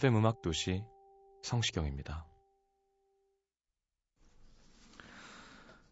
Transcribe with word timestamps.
FM 0.00 0.16
음악 0.16 0.40
도시 0.40 0.82
성시경입니다. 1.42 2.24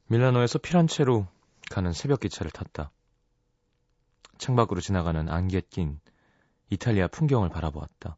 밀라노에서 0.06 0.58
피란체로 0.60 1.26
가는 1.70 1.92
새벽 1.92 2.20
기차를 2.20 2.50
탔다. 2.50 2.90
창밖으로 4.38 4.80
지나가는 4.80 5.28
안개 5.28 5.60
낀 5.60 6.00
이탈리아 6.70 7.06
풍경을 7.08 7.50
바라보았다. 7.50 8.16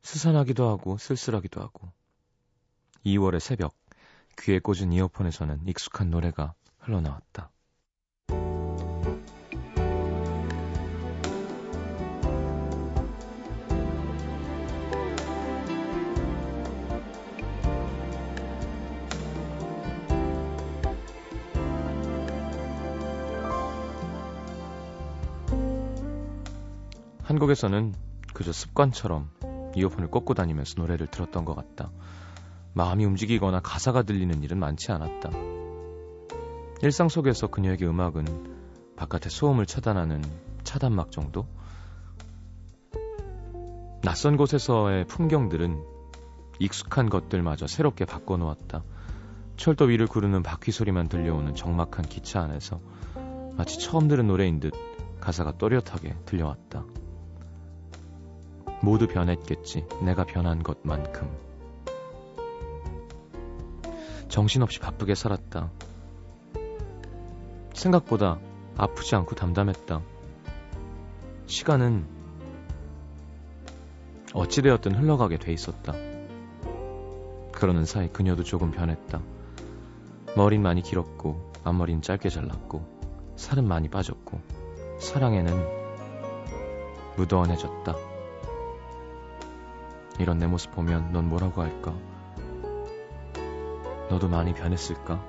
스산하기도 0.00 0.66
하고 0.66 0.96
쓸쓸하기도 0.96 1.60
하고 1.60 1.92
2월의 3.04 3.40
새벽 3.40 3.76
귀에 4.38 4.58
꽂은 4.58 4.90
이어폰에서는 4.92 5.68
익숙한 5.68 6.08
노래가 6.08 6.54
흘러나왔다. 6.78 7.50
한국에서는 27.38 27.94
그저 28.34 28.52
습관처럼 28.52 29.30
이어폰을 29.76 30.10
꽂고 30.10 30.34
다니면서 30.34 30.74
노래를 30.78 31.06
들었던 31.06 31.44
것 31.44 31.54
같다. 31.54 31.90
마음이 32.74 33.04
움직이거나 33.04 33.60
가사가 33.60 34.02
들리는 34.02 34.42
일은 34.42 34.58
많지 34.58 34.90
않았다. 34.90 35.30
일상 36.82 37.08
속에서 37.08 37.46
그녀에게 37.46 37.86
음악은 37.86 38.94
바깥의 38.96 39.30
소음을 39.30 39.66
차단하는 39.66 40.24
차단막 40.64 41.12
정도? 41.12 41.46
낯선 44.02 44.36
곳에서의 44.36 45.06
풍경들은 45.06 45.80
익숙한 46.58 47.08
것들마저 47.08 47.68
새롭게 47.68 48.04
바꿔놓았다. 48.04 48.82
철도 49.56 49.84
위를 49.84 50.08
구르는 50.08 50.42
바퀴 50.42 50.72
소리만 50.72 51.08
들려오는 51.08 51.54
적막한 51.54 52.04
기차 52.06 52.40
안에서 52.40 52.80
마치 53.56 53.78
처음 53.78 54.08
들은 54.08 54.26
노래인 54.26 54.58
듯 54.58 54.72
가사가 55.20 55.56
또렷하게 55.58 56.16
들려왔다. 56.24 56.84
모두 58.80 59.06
변했겠지. 59.06 59.86
내가 60.02 60.24
변한 60.24 60.62
것만큼. 60.62 61.28
정신없이 64.28 64.78
바쁘게 64.78 65.14
살았다. 65.14 65.70
생각보다 67.74 68.38
아프지 68.76 69.14
않고 69.16 69.34
담담했다. 69.34 70.00
시간은 71.46 72.06
어찌되었든 74.34 74.94
흘러가게 74.94 75.38
돼 75.38 75.52
있었다. 75.52 75.94
그러는 77.52 77.84
사이 77.84 78.08
그녀도 78.08 78.44
조금 78.44 78.70
변했다. 78.70 79.20
머린 80.36 80.62
많이 80.62 80.82
길었고, 80.82 81.52
앞머리는 81.64 82.02
짧게 82.02 82.28
잘랐고, 82.28 82.84
살은 83.36 83.66
많이 83.66 83.88
빠졌고, 83.88 84.40
사랑에는 85.00 85.66
무던해졌다. 87.16 88.17
이런 90.18 90.38
내 90.38 90.46
모습 90.46 90.72
보면 90.72 91.12
넌 91.12 91.28
뭐라고 91.28 91.62
할까? 91.62 91.94
너도 94.10 94.28
많이 94.28 94.54
변했을까? 94.54 95.22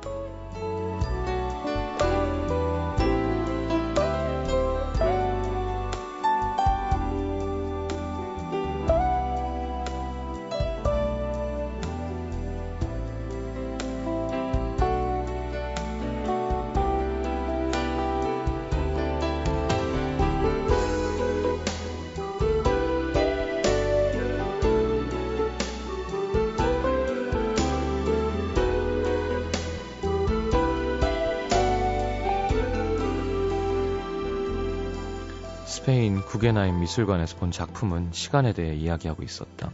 스페인 35.90 36.22
구게나임 36.22 36.82
미술관에서 36.82 37.38
본 37.38 37.50
작품은 37.50 38.10
시간에 38.12 38.54
대해 38.54 38.76
이야기하고 38.76 39.24
있었다. 39.24 39.72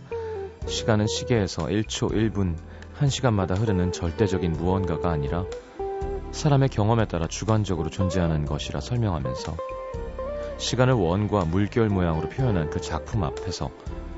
시간은 0.66 1.08
시계에서 1.08 1.66
1초 1.66 2.14
1분 2.14 2.56
1시간마다 3.02 3.60
흐르는 3.60 3.92
절대적인 3.92 4.54
무언가가 4.54 5.12
아니라 5.12 5.44
사람의 6.32 6.70
경험에 6.70 7.06
따라 7.06 7.28
주관적으로 7.28 7.90
존재하는 7.90 8.46
것이라 8.46 8.80
설명하면서 8.80 9.58
시간을 10.58 10.94
원과 10.94 11.44
물결 11.44 11.90
모양으로 11.90 12.30
표현한 12.30 12.70
그 12.70 12.80
작품 12.80 13.26
앞에서 13.26 13.70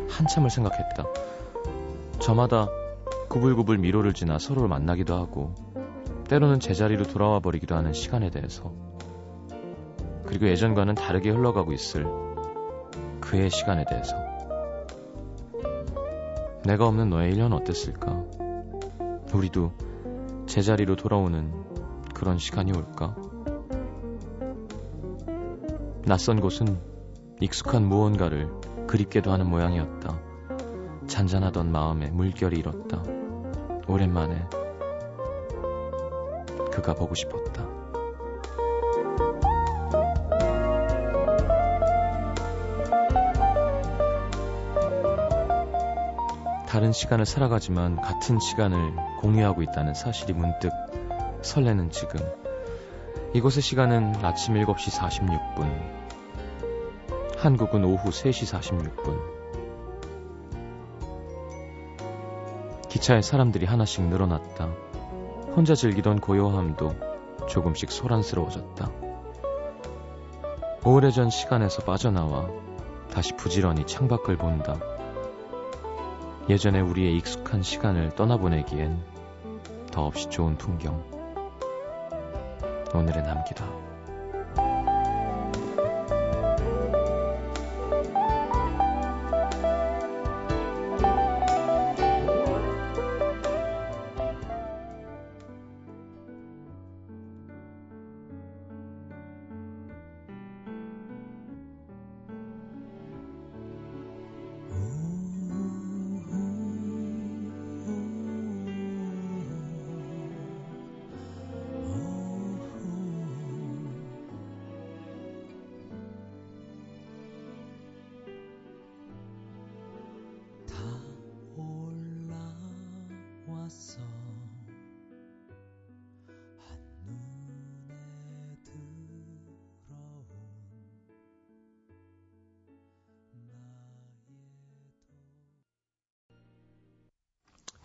한참을 0.07 0.51
생각했다. 0.51 1.03
저마다 2.19 2.67
구불구불 3.27 3.79
미로를 3.79 4.13
지나 4.13 4.37
서로를 4.37 4.69
만나기도 4.69 5.15
하고 5.15 5.55
때로는 6.29 6.59
제자리로 6.59 7.05
돌아와 7.05 7.39
버리기도 7.39 7.73
하는 7.75 7.91
시간에 7.93 8.29
대해서 8.29 8.71
그리고 10.27 10.47
예전과는 10.47 10.95
다르게 10.95 11.29
흘러가고 11.31 11.73
있을 11.73 12.05
그의 13.21 13.49
시간에 13.49 13.85
대해서 13.89 14.15
내가 16.63 16.85
없는 16.85 17.09
너의 17.09 17.33
1년 17.33 17.53
어땠을까? 17.53 18.23
우리도 19.33 19.71
제자리로 20.47 20.95
돌아오는 20.95 21.51
그런 22.13 22.37
시간이 22.37 22.71
올까? 22.77 23.15
낯선 26.05 26.39
곳은 26.41 26.79
익숙한 27.39 27.85
무언가를 27.85 28.49
그립게도 28.87 29.31
하는 29.31 29.49
모양이었다. 29.49 30.19
잔잔하던 31.07 31.71
마음에 31.71 32.09
물결이 32.09 32.59
일었다. 32.59 33.03
오랜만에 33.87 34.45
그가 36.71 36.93
보고 36.93 37.15
싶었다. 37.15 37.86
다른 46.77 46.91
시간을 46.91 47.25
살아가지만 47.25 47.95
같은 47.95 48.37
시간을 48.37 48.93
공유하고 49.19 49.63
있다는 49.63 49.95
사실이 49.95 50.33
문득 50.33 50.71
설레는 51.41 51.89
지금. 51.89 52.19
이곳의 53.33 53.63
시간은 53.63 54.23
아침 54.23 54.53
7시 54.53 54.95
46분. 54.95 55.71
한국은 57.39 57.83
오후 57.83 58.11
3시 58.11 58.61
46분. 58.61 59.19
기차에 62.89 63.23
사람들이 63.23 63.65
하나씩 63.65 64.03
늘어났다. 64.03 64.65
혼자 65.55 65.73
즐기던 65.73 66.19
고요함도 66.19 66.93
조금씩 67.49 67.89
소란스러워졌다. 67.89 68.91
오래전 70.85 71.31
시간에서 71.31 71.81
빠져나와 71.81 72.47
다시 73.11 73.35
부지런히 73.35 73.87
창밖을 73.87 74.37
본다. 74.37 74.96
예전에 76.49 76.79
우리의 76.79 77.17
익숙한 77.17 77.61
시간을 77.61 78.15
떠나보내기엔 78.15 79.03
더없이 79.91 80.29
좋은 80.29 80.57
풍경. 80.57 81.03
오늘의 82.93 83.23
남기다. 83.23 83.65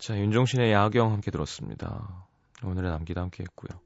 자, 0.03 0.19
윤종신의 0.19 0.73
야경 0.73 1.13
함께 1.13 1.31
들었습니다. 1.31 2.27
오늘의 2.61 2.91
남기도 2.91 3.21
함께 3.21 3.41
했고요. 3.43 3.79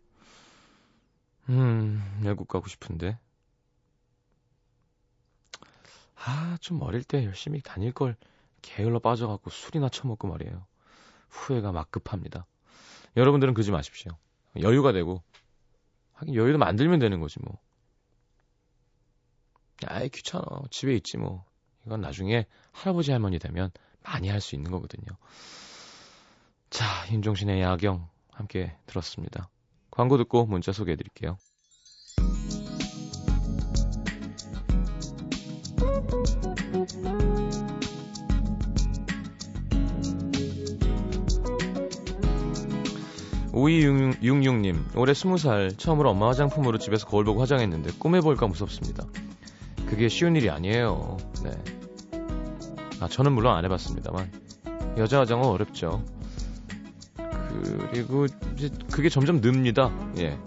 음, 1.49 2.21
외국 2.23 2.47
가고 2.47 2.67
싶은데. 2.67 3.19
아, 6.15 6.57
좀 6.59 6.81
어릴 6.81 7.03
때 7.03 7.23
열심히 7.23 7.61
다닐 7.61 7.91
걸 7.91 8.15
게을러 8.63 8.97
빠져갖고 8.97 9.51
술이나 9.51 9.89
처먹고 9.89 10.27
말이에요. 10.27 10.65
후회가 11.29 11.71
막 11.71 11.91
급합니다. 11.91 12.47
여러분들은 13.15 13.53
그러지 13.53 13.69
마십시오. 13.69 14.11
여유가 14.59 14.93
되고, 14.93 15.21
하긴 16.13 16.33
여유도 16.33 16.57
만들면 16.57 16.97
되는 16.97 17.19
거지 17.19 17.37
뭐. 17.43 17.59
아이, 19.85 20.09
귀찮아. 20.09 20.43
집에 20.71 20.95
있지 20.95 21.17
뭐. 21.17 21.45
이건 21.85 22.01
나중에 22.01 22.47
할아버지 22.71 23.11
할머니 23.11 23.37
되면 23.37 23.69
많이 24.01 24.29
할 24.29 24.41
수 24.41 24.55
있는 24.55 24.71
거거든요. 24.71 25.15
자, 27.07 27.13
윤종신의 27.13 27.61
야경 27.61 28.05
함께 28.31 28.75
들었습니다. 28.85 29.49
광고 29.89 30.17
듣고 30.17 30.45
문자 30.45 30.73
소개해 30.73 30.97
드릴게요. 30.97 31.37
오이육육님 43.53 44.89
올해 44.95 45.13
스무 45.13 45.37
살 45.37 45.71
처음으로 45.77 46.09
엄마 46.09 46.27
화장품으로 46.27 46.77
집에서 46.77 47.07
거울 47.07 47.23
보고 47.23 47.39
화장했는데 47.39 47.91
꿈에 47.99 48.19
볼까 48.19 48.47
무섭습니다. 48.47 49.05
그게 49.87 50.09
쉬운 50.09 50.35
일이 50.35 50.49
아니에요. 50.49 51.17
네. 51.43 51.51
아 52.99 53.07
저는 53.07 53.31
물론 53.31 53.55
안 53.55 53.63
해봤습니다만 53.63 54.29
여자 54.97 55.21
화장은 55.21 55.45
어렵죠. 55.45 56.16
그리고 57.91 58.25
이제 58.55 58.69
그게 58.91 59.09
점점 59.09 59.41
늡니다. 59.41 59.91
예. 60.19 60.37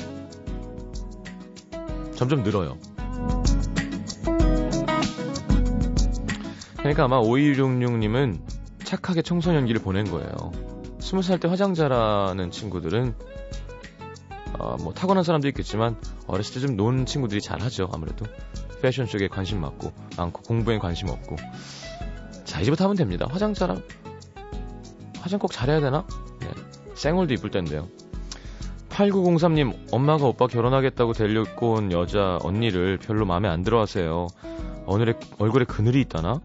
점점 2.14 2.42
늘어요. 2.42 2.76
그러니까 6.78 7.04
아마 7.04 7.20
5266님은 7.20 8.40
착하게 8.84 9.22
청소년기를 9.22 9.82
보낸 9.82 10.10
거예요. 10.10 10.30
20살 10.98 11.40
때 11.40 11.48
화장 11.48 11.74
잘하는 11.74 12.50
친구들은 12.50 13.14
어, 14.58 14.76
뭐 14.80 14.92
타고난 14.92 15.24
사람도 15.24 15.48
있겠지만 15.48 15.96
어렸을 16.26 16.54
때 16.54 16.66
좀 16.66 16.76
노는 16.76 17.06
친구들이 17.06 17.40
잘하죠. 17.40 17.88
아무래도 17.92 18.26
패션 18.82 19.06
쪽에 19.06 19.28
관심 19.28 19.60
많고 19.60 19.92
많고 20.16 20.42
공부에 20.42 20.78
관심 20.78 21.08
없고 21.08 21.36
자 22.44 22.60
이제부터 22.60 22.84
하면 22.84 22.96
됩니다. 22.96 23.26
화장 23.30 23.54
잘함 23.54 23.82
화장 25.20 25.38
꼭 25.38 25.52
잘해야 25.52 25.80
되나? 25.80 26.06
생얼도 27.00 27.32
이쁠 27.32 27.50
텐데요. 27.50 27.88
8903님, 28.90 29.90
엄마가 29.90 30.26
오빠 30.26 30.46
결혼하겠다고 30.46 31.14
데리고 31.14 31.72
온 31.72 31.92
여자 31.92 32.38
언니를 32.42 32.98
별로 32.98 33.24
마음에 33.24 33.48
안 33.48 33.62
들어 33.62 33.80
하세요. 33.80 34.26
오늘의 34.84 35.14
얼굴에 35.38 35.64
그늘이 35.64 36.02
있다나? 36.02 36.42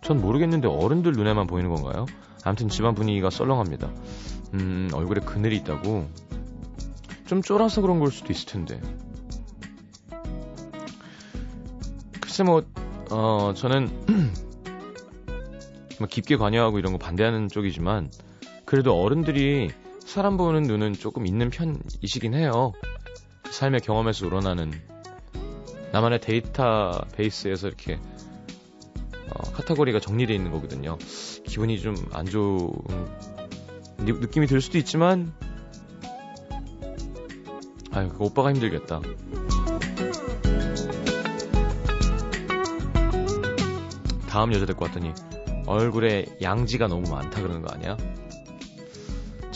전 0.00 0.22
모르겠는데 0.22 0.66
어른들 0.66 1.12
눈에만 1.12 1.46
보이는 1.46 1.68
건가요? 1.68 2.06
아무튼 2.42 2.70
집안 2.70 2.94
분위기가 2.94 3.28
썰렁합니다. 3.28 3.90
음, 4.54 4.88
얼굴에 4.94 5.20
그늘이 5.20 5.56
있다고? 5.56 6.08
좀 7.26 7.42
쫄아서 7.42 7.82
그런 7.82 7.98
걸 7.98 8.10
수도 8.10 8.32
있을 8.32 8.46
텐데. 8.46 8.80
글쎄 12.18 12.44
뭐, 12.44 12.62
어, 13.10 13.52
저는 13.54 13.90
뭐 16.00 16.08
깊게 16.08 16.36
관여하고 16.36 16.78
이런 16.78 16.92
거 16.92 16.98
반대하는 16.98 17.48
쪽이지만, 17.48 18.10
그래도 18.64 18.98
어른들이 18.98 19.70
사람 20.08 20.38
보는 20.38 20.62
눈은 20.62 20.94
조금 20.94 21.26
있는 21.26 21.50
편이시긴 21.50 22.32
해요. 22.32 22.72
삶의 23.50 23.82
경험에서 23.82 24.26
우러나는 24.26 24.72
나만의 25.92 26.20
데이터 26.20 27.02
베이스에서 27.12 27.68
이렇게 27.68 28.00
어, 29.28 29.52
카테고리가 29.52 30.00
정리되어 30.00 30.34
있는 30.34 30.50
거거든요. 30.50 30.96
기분이 31.44 31.78
좀 31.80 31.94
안 32.12 32.24
좋은 32.24 32.72
느낌이 33.98 34.46
들 34.46 34.62
수도 34.62 34.78
있지만 34.78 35.34
아유, 37.92 38.08
그 38.08 38.24
오빠가 38.24 38.50
힘들겠다. 38.50 39.02
다음 44.26 44.54
여자 44.54 44.64
데리고 44.64 44.86
왔더니 44.86 45.12
얼굴에 45.66 46.24
양지가 46.40 46.86
너무 46.86 47.10
많다 47.10 47.42
그러는 47.42 47.60
거 47.60 47.74
아니야? 47.74 47.98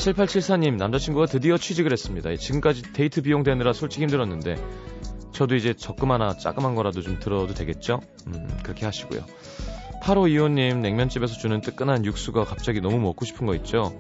7874님, 0.03 0.77
남자친구가 0.77 1.27
드디어 1.27 1.57
취직을 1.57 1.93
했습니다. 1.93 2.35
지금까지 2.35 2.93
데이트 2.93 3.23
비용 3.23 3.45
되느라 3.45 3.73
솔직히 3.73 4.03
힘들었는데, 4.03 4.57
저도 5.33 5.55
이제 5.55 5.75
적금 5.75 6.11
하나 6.11 6.37
자그만 6.37 6.75
거라도 6.75 7.03
좀 7.03 7.21
들어도 7.21 7.55
되겠죠? 7.55 8.01
음, 8.27 8.49
그렇게 8.65 8.85
하시고요. 8.85 9.25
8525님, 10.03 10.79
냉면집에서 10.79 11.35
주는 11.35 11.61
뜨끈한 11.61 12.05
육수가 12.05 12.45
갑자기 12.45 12.81
너무 12.81 12.99
먹고 12.99 13.25
싶은 13.25 13.47
거 13.47 13.55
있죠? 13.57 13.97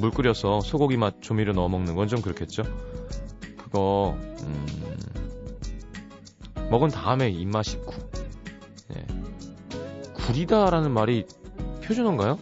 물 0.00 0.10
끓여서 0.10 0.60
소고기 0.60 0.96
맛 0.96 1.20
조미료 1.20 1.52
넣어 1.52 1.68
먹는 1.68 1.94
건 1.96 2.08
좀 2.08 2.22
그렇겠죠? 2.22 2.62
그거, 3.58 4.16
음, 4.42 4.66
먹은 6.70 6.88
다음에 6.88 7.28
입맛이 7.28 7.76
구, 7.78 7.98
네. 8.88 9.06
구리다라는 10.14 10.90
말이 10.90 11.26
표준어인가요? 11.84 12.38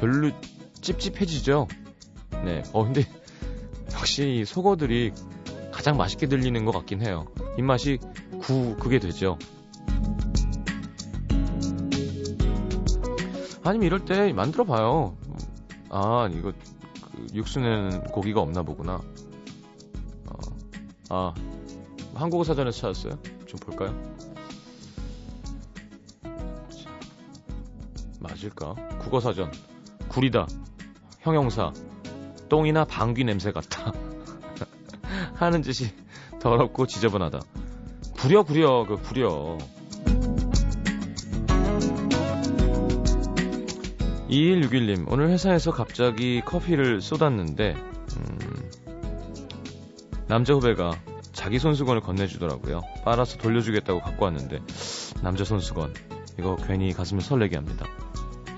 별로 0.00 0.32
찝찝해지죠. 0.82 1.68
네. 2.44 2.62
어, 2.72 2.84
근데 2.84 3.02
역시 3.92 4.44
속어들이 4.44 5.12
가장 5.70 5.96
맛있게 5.96 6.26
들리는 6.26 6.64
것 6.64 6.72
같긴 6.72 7.00
해요. 7.02 7.26
입맛이 7.58 7.98
구, 8.40 8.76
그게 8.78 8.98
되죠. 8.98 9.38
아니면 13.64 13.86
이럴 13.86 14.04
때 14.04 14.32
만들어 14.32 14.64
봐요. 14.64 15.16
아, 15.88 16.28
이거 16.32 16.52
그 17.12 17.26
육수는 17.32 18.04
고기가 18.04 18.40
없나 18.40 18.62
보구나. 18.62 19.00
어, 20.26 20.38
아, 21.10 21.34
한국어 22.14 22.44
사전에서 22.44 22.92
찾았어요? 22.92 23.22
좀 23.46 23.60
볼까요? 23.60 23.94
맞을까? 28.20 28.74
국어 29.00 29.20
사전. 29.20 29.50
구리다. 30.08 30.46
형용사. 31.22 31.72
똥이나 32.48 32.84
방귀 32.84 33.24
냄새 33.24 33.52
같다. 33.52 33.92
하는 35.34 35.62
짓이 35.62 35.90
더럽고 36.40 36.86
지저분하다. 36.86 37.40
구려 38.18 38.42
구려 38.42 38.84
그 38.86 39.00
구려. 39.00 39.58
2161님 44.28 45.10
오늘 45.12 45.28
회사에서 45.28 45.72
갑자기 45.72 46.40
커피를 46.40 47.02
쏟았는데 47.02 47.74
음, 47.74 48.70
남자 50.26 50.54
후배가 50.54 50.92
자기 51.32 51.58
손수건을 51.58 52.00
건네주더라고요. 52.00 52.80
빨아서 53.04 53.38
돌려주겠다고 53.38 54.00
갖고 54.00 54.24
왔는데 54.24 54.60
남자 55.22 55.44
손수건. 55.44 55.94
이거 56.38 56.56
괜히 56.56 56.92
가슴을 56.92 57.22
설레게 57.22 57.56
합니다. 57.56 57.86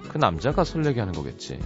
그 0.09 0.19
남자가 0.19 0.65
설레게 0.65 1.01
하는 1.01 1.13
거겠지 1.13 1.59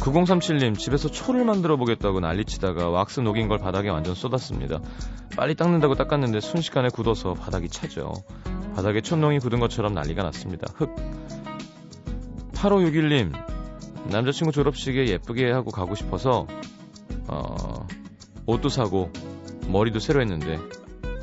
9037님, 0.00 0.78
집에서 0.78 1.10
초를 1.10 1.44
만들어 1.44 1.76
보겠다고 1.76 2.20
난리치다가 2.20 2.88
왁스 2.88 3.20
녹인 3.20 3.48
걸 3.48 3.58
바닥에 3.58 3.90
완전 3.90 4.14
쏟았습니다. 4.14 4.80
빨리 5.36 5.54
닦는다고 5.54 5.94
닦았는데 5.94 6.40
순식간에 6.40 6.88
굳어서 6.88 7.34
바닥이 7.34 7.68
차죠. 7.68 8.12
바닥에 8.74 9.00
촛농이 9.02 9.38
굳은 9.40 9.60
것처럼 9.60 9.92
난리가 9.94 10.22
났습니다. 10.22 10.72
흑. 10.74 10.94
8561님, 12.52 13.32
남자친구 14.10 14.52
졸업식에 14.52 15.06
예쁘게 15.06 15.50
하고 15.50 15.70
가고 15.70 15.94
싶어서, 15.94 16.46
어, 17.28 17.86
옷도 18.46 18.68
사고, 18.68 19.12
머리도 19.68 19.98
새로 19.98 20.20
했는데, 20.20 20.58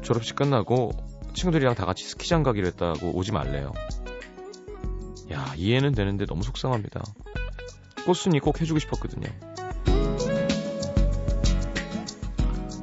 졸업식 0.04 0.36
끝나고 0.36 0.92
친구들이랑 1.34 1.76
다 1.76 1.86
같이 1.86 2.06
스키장 2.06 2.44
가기로 2.44 2.68
했다고 2.68 3.16
오지 3.16 3.32
말래요. 3.32 3.74
야, 5.32 5.54
이해는 5.56 5.94
되는데 5.94 6.26
너무 6.26 6.44
속상합니다. 6.44 7.02
꽃순이 8.08 8.40
꼭 8.40 8.62
해주고 8.62 8.80
싶었거든요. 8.80 9.28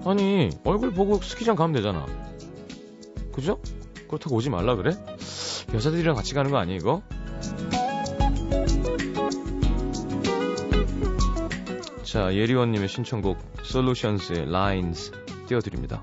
아니, 0.05 0.51
얼굴 0.65 0.93
보고 0.93 1.19
스키장 1.19 1.57
가면 1.57 1.73
되잖아. 1.73 2.05
그죠? 3.33 3.59
그렇다고 4.07 4.37
오지 4.37 4.51
말라 4.51 4.77
그래? 4.77 4.91
여자들이랑 5.73 6.15
같이 6.15 6.35
가는 6.35 6.51
거 6.51 6.59
아니에요, 6.59 6.77
이거? 6.77 7.03
자, 12.03 12.35
예리원님의 12.35 12.91
신청곡 12.91 13.39
솔루션스의 13.63 14.43
Lines 14.43 15.11
띄워드립니다. 15.49 16.03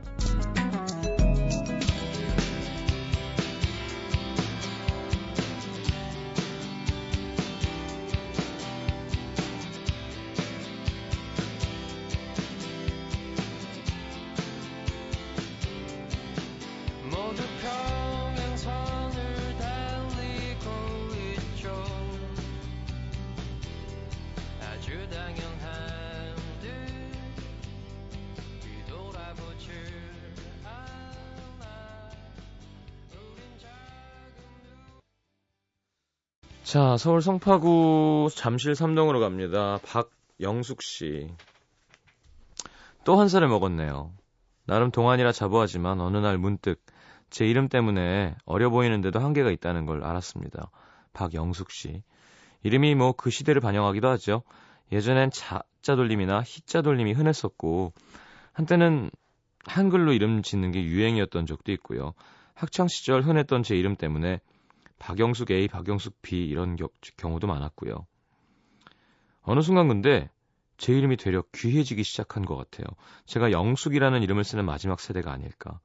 자, 36.72 36.96
서울 36.96 37.22
성파구 37.22 38.30
잠실 38.34 38.76
삼동으로 38.76 39.20
갑니다. 39.20 39.78
박영숙 39.84 40.82
씨. 40.82 41.28
또 43.04 43.20
한 43.20 43.28
살을 43.28 43.50
먹었네요. 43.50 44.14
나름 44.66 44.90
동안이라 44.90 45.34
자부하지만 45.34 46.00
어느 46.00 46.16
날 46.16 46.38
문득 46.38 46.82
제 47.30 47.46
이름 47.46 47.68
때문에 47.68 48.38
어려 48.46 48.70
보이는데도 48.70 49.20
한계가 49.20 49.52
있다는 49.52 49.86
걸 49.86 50.02
알았습니다. 50.06 50.72
박영숙 51.12 51.72
씨. 51.72 52.04
이름이 52.64 52.96
뭐 52.96 53.12
그 53.12 53.32
시대를 53.32 53.60
반영하기도 53.60 54.08
하죠. 54.08 54.44
예전엔 54.94 55.32
자자 55.32 55.98
돌림이나 55.98 56.42
희자 56.42 56.82
돌림이 56.84 57.12
흔했었고 57.12 57.92
한때는 58.54 59.12
한글로 59.66 60.14
이름 60.14 60.42
짓는 60.42 60.72
게 60.72 60.82
유행이었던 60.82 61.48
적도 61.48 61.74
있고요. 61.74 62.14
학창 62.54 62.88
시절 62.88 63.24
흔했던 63.24 63.64
제 63.64 63.76
이름 63.76 63.98
때문에 63.98 64.40
박영숙 65.02 65.50
A, 65.50 65.68
박영숙 65.68 66.22
B 66.22 66.46
이런 66.46 66.78
경우도 67.18 67.48
많았고요. 67.48 68.06
어느 69.42 69.62
순간 69.62 69.88
근데 69.88 70.30
제 70.78 70.94
이름이 70.94 71.18
되려 71.18 71.44
귀해지기 71.56 72.04
시작한 72.04 72.46
것 72.46 72.56
같아요. 72.56 72.86
제가 73.26 73.52
영숙이라는 73.52 74.22
이름을 74.22 74.44
쓰는 74.44 74.64
마지막 74.64 75.00
세대가 75.00 75.32
아닐까. 75.32 75.80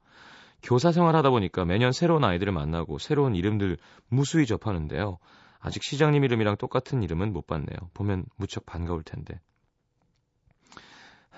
교사 0.63 0.93
생활하다 0.93 1.31
보니까 1.31 1.65
매년 1.65 1.93
새로운 1.93 2.25
아이들을 2.25 2.53
만나고 2.53 2.99
새로운 2.99 3.35
이름들 3.35 3.79
무수히 4.09 4.47
접하는데요. 4.47 5.19
아직 5.61 5.83
시장님 5.83 6.23
이름이랑 6.23 6.59
똑같은 6.59 7.03
이름은 7.03 7.33
못 7.33 7.47
봤네요. 7.47 7.77
보면 7.95 8.27
무척 8.37 8.67
반가울 8.67 9.03
텐데. 9.03 9.41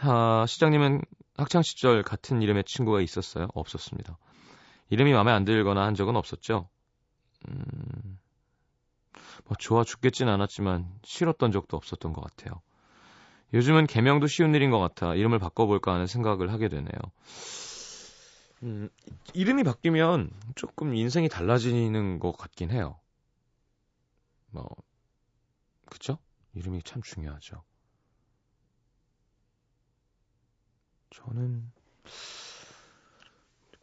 아, 0.01 0.45
시장님은 0.47 1.03
학창 1.37 1.63
시절 1.63 2.03
같은 2.03 2.43
이름의 2.43 2.65
친구가 2.65 3.01
있었어요? 3.01 3.49
없었습니다. 3.55 4.19
이름이 4.91 5.13
마음에 5.13 5.31
안 5.31 5.45
들거나 5.45 5.85
한 5.85 5.95
적은 5.95 6.17
없었죠. 6.17 6.69
음, 7.49 8.19
뭐 9.47 9.57
좋아 9.59 9.85
죽겠진 9.85 10.29
않았지만 10.29 10.89
싫었던 11.05 11.53
적도 11.53 11.77
없었던 11.77 12.13
것 12.13 12.21
같아요. 12.23 12.61
요즘은 13.55 13.87
개명도 13.87 14.27
쉬운 14.27 14.55
일인 14.55 14.71
것 14.71 14.79
같아 14.79 15.15
이름을 15.15 15.39
바꿔볼까 15.39 15.95
하는 15.95 16.07
생각을 16.07 16.53
하게 16.53 16.69
되네요. 16.69 16.99
음, 18.65 18.89
이름이 19.35 19.63
바뀌면 19.63 20.31
조금 20.57 20.95
인생이 20.95 21.29
달라지는 21.29 22.19
것 22.19 22.33
같긴 22.33 22.71
해요. 22.71 22.99
뭐, 24.51 24.69
그쵸? 25.87 26.19
이름이 26.55 26.83
참 26.83 27.03
중요하죠. 27.03 27.63
저는 31.11 31.71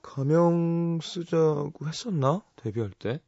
가명 0.01 0.99
쓰자고 1.01 1.87
했었나? 1.87 2.43
데뷔할 2.57 2.91
때? 2.91 3.19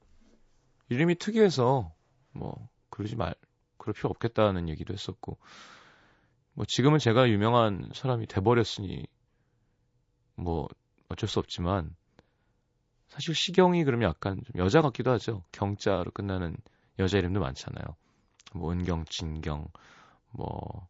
이름이 0.90 1.16
특이해서 1.16 1.94
뭐 2.32 2.70
그러지 2.90 3.16
말 3.16 3.36
그럴 3.78 3.94
필요 3.94 4.10
없겠다는 4.10 4.70
얘기도 4.70 4.94
했었고 4.94 5.38
뭐 6.54 6.66
지금은 6.66 7.00
제가 7.00 7.30
유명한 7.30 7.90
사람이 7.94 8.28
돼버렸으니 8.28 9.06
뭐 10.36 10.68
어쩔 11.10 11.30
수 11.30 11.40
없지만 11.40 11.96
사실 13.08 13.34
시경이 13.34 13.84
그러면 13.84 14.10
약간 14.10 14.42
좀 14.44 14.62
여자 14.62 14.82
같기도 14.82 15.12
하죠. 15.12 15.44
경자로 15.52 16.12
끝나는 16.12 16.58
여자 17.00 17.18
이름도 17.18 17.40
많잖아요. 17.40 17.86
뭐 18.54 18.72
은경, 18.72 19.06
진경, 19.06 19.68
뭐 20.32 20.88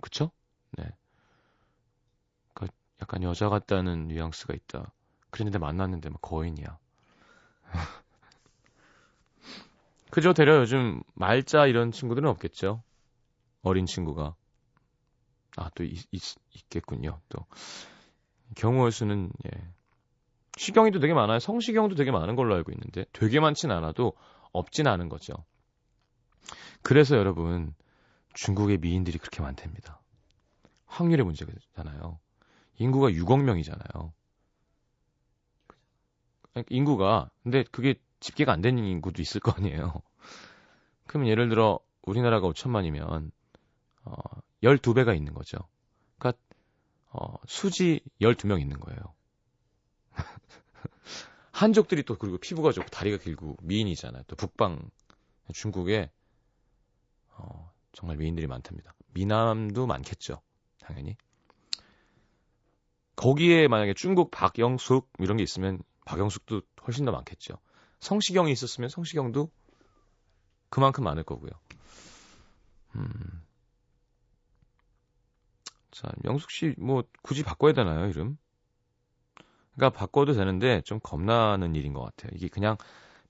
그쵸? 0.00 0.30
네. 0.72 0.84
그 2.54 2.66
약간 3.00 3.22
여자 3.22 3.48
같다는 3.48 4.08
뉘앙스가 4.08 4.54
있다. 4.54 4.92
그랬는데 5.30 5.58
만났는데 5.58 6.10
막 6.10 6.20
거인이야. 6.22 6.78
그저 10.10 10.32
되려 10.32 10.58
요즘 10.60 11.02
말자 11.14 11.66
이런 11.66 11.92
친구들은 11.92 12.28
없겠죠. 12.28 12.82
어린 13.62 13.86
친구가. 13.86 14.34
아, 15.56 15.70
또 15.74 15.84
있, 15.84 16.04
있, 16.12 16.22
있겠군요. 16.54 17.20
또. 17.28 17.44
경우의 18.56 18.92
수는, 18.92 19.30
예. 19.46 19.68
시경이도 20.56 21.00
되게 21.00 21.14
많아요. 21.14 21.38
성시경도 21.38 21.96
되게 21.96 22.10
많은 22.10 22.36
걸로 22.36 22.54
알고 22.54 22.72
있는데, 22.72 23.04
되게 23.12 23.40
많진 23.40 23.70
않아도 23.70 24.12
없진 24.52 24.86
않은 24.86 25.08
거죠. 25.08 25.34
그래서 26.82 27.16
여러분, 27.16 27.74
중국의 28.34 28.78
미인들이 28.78 29.18
그렇게 29.18 29.42
많답니다. 29.42 30.00
확률의 30.86 31.24
문제잖아요. 31.24 32.20
인구가 32.78 33.08
6억 33.08 33.42
명이잖아요. 33.42 34.12
인구가, 36.68 37.30
근데 37.42 37.64
그게 37.70 37.96
집계가 38.20 38.52
안 38.52 38.60
되는 38.60 38.84
인구도 38.84 39.22
있을 39.22 39.40
거 39.40 39.52
아니에요. 39.52 40.02
그러면 41.06 41.28
예를 41.28 41.48
들어 41.48 41.80
우리나라가 42.02 42.48
5천만이면 42.48 43.30
어 44.04 44.12
12배가 44.62 45.16
있는 45.16 45.34
거죠. 45.34 45.58
그러니까 46.18 46.40
어 47.10 47.36
수지 47.46 48.00
12명 48.20 48.60
있는 48.60 48.78
거예요. 48.80 49.00
한족들이 51.52 52.02
또 52.02 52.16
그리고 52.16 52.38
피부가 52.38 52.72
좋고 52.72 52.88
다리가 52.88 53.18
길고 53.18 53.56
미인이잖아요. 53.62 54.24
또 54.26 54.36
북방 54.36 54.90
중국에 55.52 56.10
어 57.30 57.72
정말 57.92 58.16
미인들이 58.16 58.46
많답니다. 58.46 58.94
미남도 59.14 59.86
많겠죠. 59.86 60.40
당연히. 60.80 61.16
거기에 63.16 63.66
만약에 63.68 63.94
중국 63.94 64.30
박영숙 64.30 65.10
이런 65.18 65.38
게 65.38 65.42
있으면 65.42 65.82
박영숙도 66.04 66.62
훨씬 66.86 67.04
더 67.04 67.12
많겠죠. 67.12 67.58
성시경이 68.06 68.52
있었으면 68.52 68.88
성시경도 68.88 69.50
그만큼 70.70 71.02
많을 71.02 71.24
거고요. 71.24 71.50
음. 72.94 73.42
자, 75.90 76.08
명숙 76.22 76.50
씨, 76.52 76.74
뭐, 76.78 77.02
굳이 77.22 77.42
바꿔야 77.42 77.72
되나요, 77.72 78.06
이름? 78.06 78.38
그러니까 79.74 79.98
바꿔도 79.98 80.34
되는데 80.34 80.82
좀 80.82 81.00
겁나는 81.02 81.74
일인 81.74 81.94
것 81.94 82.02
같아요. 82.02 82.30
이게 82.34 82.46
그냥 82.48 82.76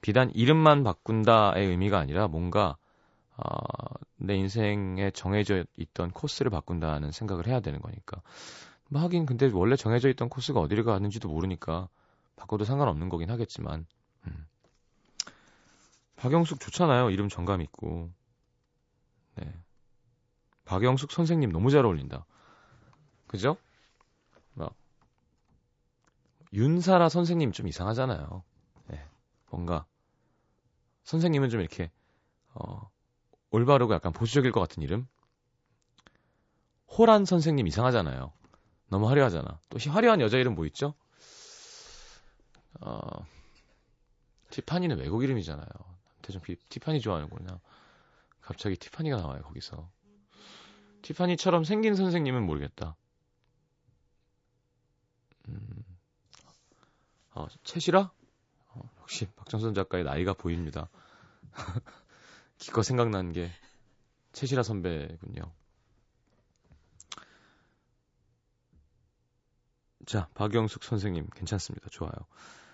비단 0.03 0.31
이름만 0.35 0.85
바꾼다의 0.85 1.67
의미가 1.67 1.99
아니라 1.99 2.29
뭔가, 2.29 2.77
어, 3.39 3.45
내 4.17 4.37
인생에 4.37 5.11
정해져 5.13 5.65
있던 5.79 6.11
코스를 6.11 6.51
바꾼다는 6.51 7.13
생각을 7.13 7.47
해야 7.47 7.61
되는 7.61 7.81
거니까. 7.81 8.21
뭐 8.91 9.01
하긴 9.01 9.25
근데 9.25 9.51
원래 9.53 9.75
정해져 9.75 10.11
있던 10.11 10.29
코스가 10.29 10.61
어디를 10.61 10.85
가는지도 10.85 11.29
모르니까 11.29 11.89
바꿔도 12.37 12.65
상관없는 12.65 13.09
거긴 13.09 13.31
하겠지만, 13.31 13.87
음. 14.27 14.47
박영숙 16.17 16.61
좋잖아요. 16.61 17.11
이름 17.11 17.29
정감 17.29 17.61
있고. 17.63 18.11
네. 19.37 19.63
박영숙 20.65 21.13
선생님 21.13 21.53
너무 21.53 21.71
잘 21.71 21.85
어울린다. 21.85 22.27
그죠? 23.27 23.57
막 24.55 24.75
윤사라 26.53 27.09
선생님 27.09 27.53
좀 27.53 27.69
이상하잖아요. 27.69 28.43
네. 28.89 29.05
뭔가 29.51 29.87
선생님은 31.05 31.51
좀 31.51 31.61
이렇게 31.61 31.91
어 32.55 32.91
올바르고 33.51 33.95
약간 33.95 34.13
보수적일 34.13 34.53
것 34.53 34.61
같은 34.61 34.83
이름. 34.83 35.07
호란 36.89 37.25
선생님 37.25 37.67
이상하잖아요. 37.67 38.33
너무 38.89 39.09
화려하잖아. 39.09 39.61
또 39.69 39.79
화려한 39.91 40.21
여자 40.21 40.39
이름 40.39 40.55
뭐 40.55 40.65
있죠? 40.67 40.95
어 42.81 43.01
티파니는 44.51 44.99
외국 44.99 45.23
이름이잖아요. 45.23 45.96
대전 46.27 46.43
티파니 46.69 47.01
좋아하는구나. 47.01 47.61
갑자기 48.41 48.77
티파니가 48.77 49.17
나와요, 49.19 49.43
거기서. 49.43 49.89
티파니처럼 51.03 51.63
생긴 51.63 51.95
선생님은 51.95 52.45
모르겠다. 52.45 52.97
음, 55.49 55.85
어, 57.33 57.47
채시라? 57.63 58.11
어, 58.71 58.91
역시 59.03 59.27
박정선 59.37 59.75
작가의 59.75 60.03
나이가 60.03 60.33
보입니다. 60.33 60.89
기껏 62.59 62.83
생각난 62.83 63.31
게 63.33 63.49
채시라 64.33 64.65
선배군요. 64.65 65.53
자, 70.07 70.29
박영숙 70.35 70.83
선생님 70.83 71.29
괜찮습니다. 71.37 71.89
좋아요. 71.91 72.13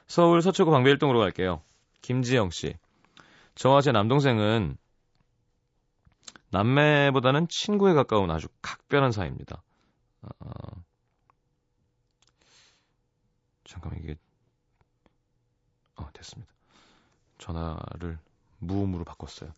서울 0.06 0.40
서초구 0.40 0.70
방배일동으로 0.70 1.18
갈게요. 1.18 1.62
김지영 2.00 2.50
씨. 2.50 2.78
저와 3.54 3.80
제 3.80 3.92
남동생은 3.92 4.76
남매보다는 6.50 7.48
친구에 7.48 7.94
가까운 7.94 8.30
아주 8.30 8.48
각별한 8.60 9.12
사이입니다. 9.12 9.62
어... 10.22 10.50
잠깐만 13.64 14.00
이게 14.02 14.16
어 15.96 16.08
됐습니다. 16.12 16.52
전화를 17.38 18.18
무음으로 18.58 19.04
바꿨어요. 19.04 19.50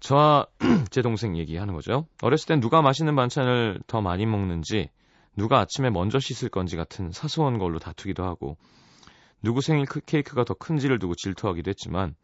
저와 0.00 0.46
제 0.90 1.02
동생 1.02 1.36
얘기하는 1.36 1.74
거죠. 1.74 2.06
어렸을 2.22 2.46
땐 2.46 2.60
누가 2.60 2.82
맛있는 2.82 3.16
반찬을 3.16 3.80
더 3.86 4.00
많이 4.00 4.26
먹는지, 4.26 4.90
누가 5.36 5.60
아침에 5.60 5.90
먼저 5.90 6.18
씻을 6.18 6.48
건지 6.48 6.76
같은 6.76 7.12
사소한 7.12 7.58
걸로 7.58 7.78
다투기도 7.78 8.24
하고, 8.24 8.56
누구 9.42 9.60
생일 9.60 9.86
케이크가 9.86 10.44
더 10.44 10.54
큰지를 10.54 10.98
두고 10.98 11.14
질투하기도 11.14 11.68
했지만, 11.68 12.14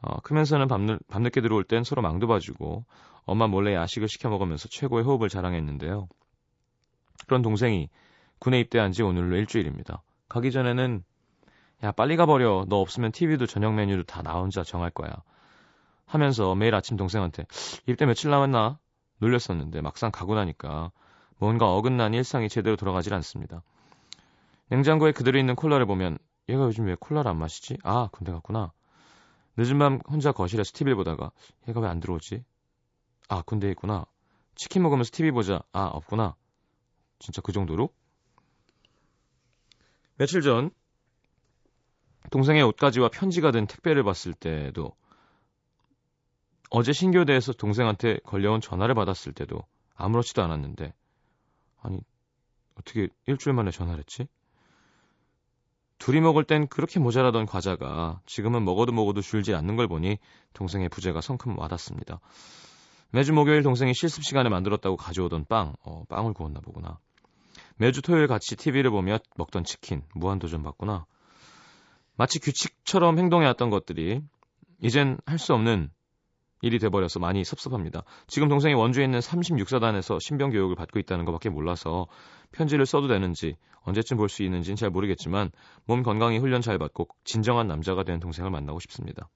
어, 0.00 0.20
크면서는 0.20 0.68
밤늦, 0.68 0.98
밤늦게 1.08 1.40
들어올 1.40 1.64
땐 1.64 1.84
서로 1.84 2.02
망도 2.02 2.26
봐주고 2.28 2.84
엄마 3.24 3.46
몰래 3.46 3.74
야식을 3.74 4.08
시켜 4.08 4.28
먹으면서 4.28 4.68
최고의 4.68 5.04
호흡을 5.04 5.28
자랑했는데요. 5.28 6.08
그런 7.26 7.42
동생이 7.42 7.88
군에 8.38 8.60
입대한 8.60 8.92
지 8.92 9.02
오늘로 9.02 9.36
일주일입니다. 9.36 10.02
가기 10.28 10.52
전에는 10.52 11.04
야 11.84 11.92
빨리 11.92 12.16
가버려 12.16 12.66
너 12.68 12.76
없으면 12.80 13.12
TV도 13.12 13.46
저녁 13.46 13.74
메뉴도 13.74 14.04
다 14.04 14.22
나 14.22 14.34
혼자 14.34 14.62
정할 14.64 14.90
거야 14.90 15.10
하면서 16.06 16.54
매일 16.54 16.74
아침 16.74 16.96
동생한테 16.96 17.44
입대 17.86 18.06
며칠 18.06 18.30
남았나 18.30 18.78
놀렸었는데 19.18 19.80
막상 19.80 20.10
가고 20.10 20.34
나니까 20.34 20.90
뭔가 21.38 21.72
어긋난 21.72 22.14
일상이 22.14 22.48
제대로 22.48 22.76
돌아가질 22.76 23.14
않습니다. 23.14 23.62
냉장고에 24.70 25.12
그대로 25.12 25.38
있는 25.38 25.54
콜라를 25.54 25.86
보면 25.86 26.18
얘가 26.48 26.62
요즘 26.64 26.86
왜 26.86 26.96
콜라를 26.98 27.30
안 27.30 27.38
마시지? 27.38 27.76
아 27.84 28.08
군대 28.12 28.32
갔구나. 28.32 28.72
늦은 29.58 29.78
밤 29.78 30.00
혼자 30.08 30.32
거실에서 30.32 30.70
TV를 30.72 30.96
보다가 30.96 31.32
얘가 31.68 31.80
왜 31.80 31.88
안 31.88 32.00
들어오지? 32.00 32.44
아 33.28 33.42
군대에 33.42 33.72
있구나. 33.72 34.06
치킨 34.54 34.82
먹으면서 34.82 35.10
TV 35.12 35.32
보자. 35.32 35.62
아 35.72 35.84
없구나. 35.86 36.36
진짜 37.18 37.42
그 37.42 37.52
정도로? 37.52 37.90
며칠 40.16 40.42
전 40.42 40.70
동생의 42.30 42.62
옷가지와 42.62 43.08
편지가 43.08 43.50
든 43.50 43.66
택배를 43.66 44.04
봤을 44.04 44.32
때도 44.32 44.92
어제 46.70 46.92
신교대에서 46.92 47.52
동생한테 47.54 48.18
걸려온 48.24 48.60
전화를 48.60 48.94
받았을 48.94 49.32
때도 49.32 49.64
아무렇지도 49.96 50.42
않았는데 50.42 50.94
아니 51.80 52.00
어떻게 52.76 53.08
일주일 53.26 53.54
만에 53.54 53.70
전화를 53.72 54.00
했지? 54.00 54.28
둘이 55.98 56.20
먹을 56.20 56.44
땐 56.44 56.68
그렇게 56.68 57.00
모자라던 57.00 57.46
과자가 57.46 58.20
지금은 58.26 58.64
먹어도 58.64 58.92
먹어도 58.92 59.20
줄지 59.20 59.54
않는 59.54 59.76
걸 59.76 59.88
보니 59.88 60.18
동생의 60.54 60.88
부재가 60.88 61.20
성큼 61.20 61.58
와닿습니다. 61.58 62.20
매주 63.10 63.32
목요일 63.32 63.62
동생이 63.62 63.94
실습 63.94 64.24
시간에 64.24 64.48
만들었다고 64.48 64.96
가져오던 64.96 65.46
빵, 65.48 65.74
어, 65.82 66.04
빵을 66.08 66.34
구웠나 66.34 66.60
보구나. 66.60 66.98
매주 67.76 68.02
토요일 68.02 68.26
같이 68.26 68.56
TV를 68.56 68.90
보며 68.90 69.18
먹던 69.36 69.64
치킨, 69.64 70.02
무한도전 70.14 70.62
봤구나. 70.62 71.06
마치 72.16 72.38
규칙처럼 72.38 73.18
행동해왔던 73.18 73.70
것들이 73.70 74.22
이젠 74.80 75.18
할 75.26 75.38
수 75.38 75.54
없는 75.54 75.90
일이 76.60 76.78
돼버려서 76.78 77.20
많이 77.20 77.44
섭섭합니다. 77.44 78.02
지금 78.26 78.48
동생이 78.48 78.74
원주에 78.74 79.04
있는 79.04 79.20
36사단에서 79.20 80.20
신병 80.20 80.50
교육을 80.50 80.76
받고 80.76 80.98
있다는 80.98 81.24
것밖에 81.24 81.48
몰라서 81.50 82.06
편지를 82.52 82.86
써도 82.86 83.08
되는지 83.08 83.56
언제쯤 83.82 84.16
볼 84.16 84.28
수 84.28 84.42
있는지는 84.42 84.76
잘 84.76 84.90
모르겠지만 84.90 85.50
몸 85.86 86.02
건강히 86.02 86.38
훈련 86.38 86.60
잘 86.60 86.78
받고 86.78 87.08
진정한 87.24 87.66
남자가 87.68 88.02
된 88.04 88.20
동생을 88.20 88.50
만나고 88.50 88.80
싶습니다. 88.80 89.28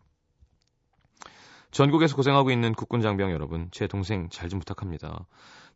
전국에서 1.71 2.17
고생하고 2.17 2.51
있는 2.51 2.75
국군 2.75 3.01
장병 3.01 3.31
여러분, 3.31 3.69
제 3.71 3.87
동생 3.87 4.29
잘 4.29 4.51
좀 4.51 4.59
부탁합니다. 4.59 5.27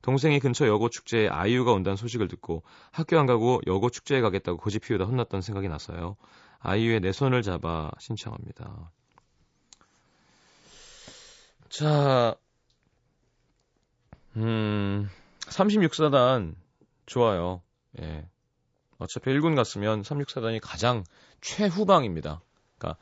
동생이 0.02 0.40
근처 0.40 0.66
여고 0.68 0.90
축제에 0.90 1.28
아이유가 1.28 1.72
온다는 1.72 1.96
소식을 1.96 2.28
듣고 2.28 2.62
학교 2.92 3.18
안 3.18 3.24
가고 3.24 3.60
여고 3.66 3.88
축제에 3.88 4.20
가겠다고 4.20 4.58
고집 4.58 4.82
피우다 4.82 5.04
혼났던 5.04 5.40
생각이 5.40 5.68
나서요. 5.68 6.16
아이유의 6.58 7.00
내 7.00 7.12
손을 7.12 7.40
잡아 7.42 7.90
신청합니다. 7.98 8.90
자, 11.68 12.36
음, 14.36 15.08
36사단 15.40 16.54
좋아요. 17.06 17.62
예. 18.00 18.28
어차피 18.98 19.30
1군 19.30 19.56
갔으면 19.56 20.02
36사단이 20.02 20.60
가장 20.62 21.04
최후방입니다. 21.40 22.40
그러니까 22.78 23.00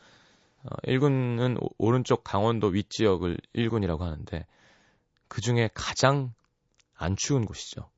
어, 0.62 0.77
1군은 0.85 1.59
오른쪽 1.79 2.24
강원도 2.24 2.68
윗지역을 2.68 3.38
1군이라고 3.55 4.00
하는데 4.00 4.46
그 5.29 5.40
중에 5.40 5.68
가장 5.74 6.33
안 6.94 7.16
추운 7.16 7.44
곳이죠. 7.44 7.90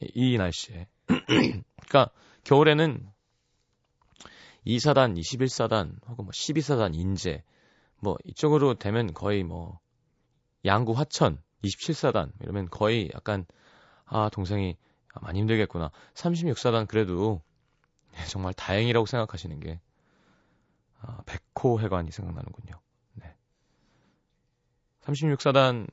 이, 0.00 0.10
이 0.14 0.36
날씨에. 0.36 0.88
그러니까 1.06 2.10
겨울에는 2.44 3.08
2사단, 4.66 5.18
21사단 5.18 5.96
혹은 6.08 6.24
뭐 6.24 6.32
12사단 6.32 6.94
인제 6.94 7.42
뭐 8.00 8.16
이쪽으로 8.24 8.74
되면 8.74 9.12
거의 9.12 9.42
뭐 9.42 9.80
양구 10.64 10.92
화천 10.92 11.42
27사단 11.64 12.32
이러면 12.40 12.68
거의 12.70 13.10
약간 13.14 13.44
아 14.04 14.28
동생이 14.30 14.76
많이 15.20 15.40
힘들겠구나 15.40 15.90
36사단 16.14 16.86
그래도 16.86 17.42
정말 18.28 18.52
다행이라고 18.54 19.06
생각하시는 19.06 19.58
게 19.60 19.80
아, 21.00 21.22
백호 21.26 21.80
해관이 21.80 22.10
생각나는군요. 22.10 22.80
네. 23.14 23.34
36사단 25.02 25.88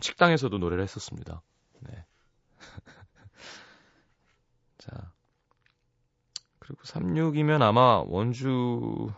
식당에서도 0.00 0.56
노래를 0.56 0.84
했었습니다. 0.84 1.42
네. 1.80 2.04
자. 4.78 5.12
그리고 6.58 6.82
36이면 6.82 7.62
아마 7.62 8.02
원주 8.06 9.12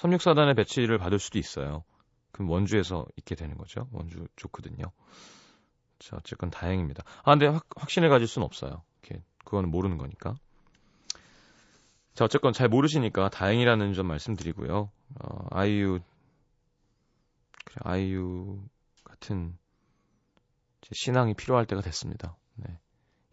36사단의 0.00 0.56
배치를 0.56 0.98
받을 0.98 1.18
수도 1.18 1.38
있어요. 1.38 1.84
그럼 2.32 2.50
원주에서 2.50 3.06
있게 3.16 3.34
되는 3.34 3.56
거죠. 3.56 3.88
원주 3.92 4.26
좋거든요. 4.36 4.84
자, 5.98 6.16
어쨌건 6.16 6.50
다행입니다. 6.50 7.04
아, 7.22 7.32
근데 7.32 7.46
확, 7.46 7.66
확신을 7.76 8.08
가질 8.08 8.26
수는 8.26 8.46
없어요. 8.46 8.82
이렇게, 9.02 9.22
그거는 9.44 9.70
모르는 9.70 9.98
거니까. 9.98 10.34
자, 12.14 12.24
어쨌건 12.24 12.52
잘 12.52 12.68
모르시니까 12.68 13.28
다행이라는 13.28 13.92
점 13.92 14.06
말씀드리고요. 14.06 14.90
어, 15.22 15.46
아이유, 15.50 16.00
그래, 17.64 17.76
아이유 17.80 18.62
같은 19.04 19.56
신앙이 20.92 21.34
필요할 21.34 21.66
때가 21.66 21.82
됐습니다. 21.82 22.36
네. 22.54 22.78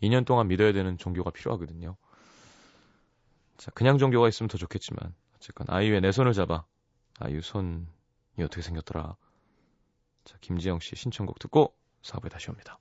2년 0.03 0.25
동안 0.25 0.47
믿어야 0.47 0.73
되는 0.73 0.97
종교가 0.97 1.32
필요하거든요. 1.32 1.95
자, 3.58 3.71
그냥 3.71 3.97
종교가 3.97 4.27
있으면 4.27 4.47
더 4.49 4.58
좋겠지만, 4.58 5.15
어쨌건 5.38 5.67
아이유의 5.69 6.02
내 6.02 6.12
손을 6.12 6.34
잡아. 6.34 6.65
아이유 7.19 7.41
손이 7.41 7.86
어떻게 8.43 8.62
생겼더라. 8.62 9.15
자, 10.26 10.38
김지영 10.41 10.80
씨 10.80 10.95
신청곡 10.95 11.39
듣고 11.39 11.76
사업에 12.02 12.30
다시 12.30 12.50
옵니다. 12.50 12.80